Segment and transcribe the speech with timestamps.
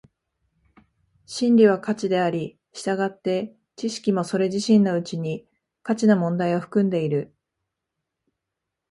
[1.27, 5.47] 真理は価値であり、従って知識もそれ自身のうちに
[5.83, 7.35] 価値の問題を含んでいる。